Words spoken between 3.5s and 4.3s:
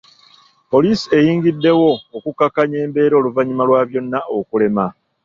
lwa byonna